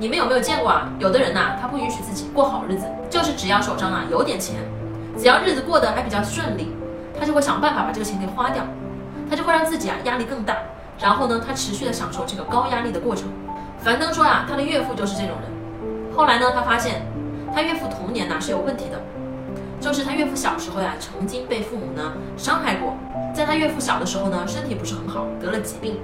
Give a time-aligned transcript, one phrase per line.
[0.00, 0.88] 你们有没有见过啊？
[0.98, 4.56] 有的人呐，他不允许自己过好日子，就是只要手上啊有点钱，
[5.18, 6.72] 只要日子过得还比较顺利，
[7.18, 8.64] 他就会想办法把这个钱给花掉，
[9.28, 10.56] 他就会让自己啊压力更大，
[10.98, 13.28] 然后呢，他持续的享受这个高压力的过程。
[13.84, 16.16] 樊登说啊，他的岳父就是这种人。
[16.16, 17.02] 后来呢，他发现
[17.54, 18.98] 他岳父童年呐是有问题的，
[19.82, 22.96] 就是他岳父小时候呀曾经被父母呢伤害过，
[23.34, 26.00] 在他岳父小的时候呢，身体不是很好，得了疾病。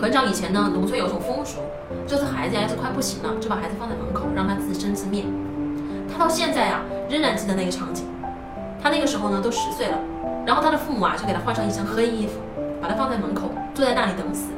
[0.00, 1.60] 很早以前呢，农村有种风俗，
[2.06, 5.24] 就是孩子呀是快不行了，就把孩子放在门口，让他自生自灭。
[6.10, 8.06] 他到现在呀，仍然记得那个场景。
[8.82, 9.98] 他那个时候呢，都十岁了，
[10.44, 12.40] 然后他的父母啊，就给他换上一身黑衣服，
[12.80, 14.50] 把他放在门口，坐在那里等死。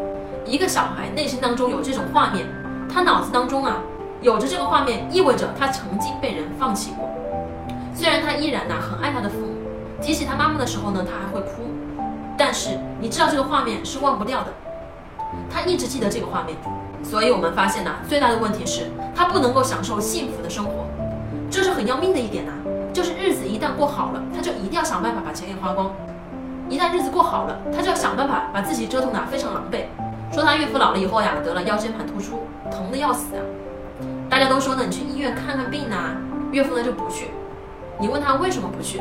[0.46, 2.46] 一个小孩内心当中有这种画面，
[2.88, 3.76] 他脑子当中啊，
[4.22, 7.10] 有着这个画面，意味着他曾经被人放弃过。
[7.92, 9.54] 虽然他依然呢很爱他的父母，
[10.00, 11.62] 提起他妈妈的时候呢，他还会哭，
[12.36, 14.48] 但是你知道这个画面是忘不掉的。
[15.50, 16.56] 他一直记得这个画面，
[17.02, 20.86] 所以我们发现呢，最大的问题是他不能够享受幸福的生活，
[21.50, 22.52] 这是很要命的一点呐。
[22.92, 25.88] 就是日子一旦过好了，他就一定要想办法把钱给花光；
[26.68, 29.84] 一旦日子过好了，他就要想办法把自己折腾得非常狼狈。
[30.32, 33.42] 说他岳父老了以后呀，得了腰间盘突出，疼的要死啊！
[34.30, 36.16] 大家都说呢，你去医院看看病呐，
[36.52, 37.30] 岳父呢就不去。
[38.00, 39.00] 你问他为什么不去，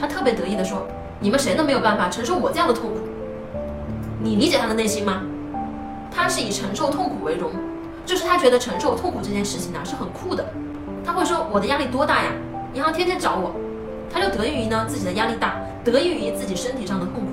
[0.00, 0.86] 他特别得意的说
[1.20, 2.96] ：“你们谁都没有办法承受我这样的痛苦。”
[4.22, 5.22] 你理解他的内心吗？
[6.16, 7.50] 他是以承受痛苦为荣，
[8.06, 10.42] 就是他觉得承受痛苦这件事情呢是很酷的。
[11.04, 12.30] 他会说我的压力多大呀？
[12.72, 13.54] 银行天天找我，
[14.10, 17.30] 他就得益于呢自己的压力大，得益于自己身体上的痛苦。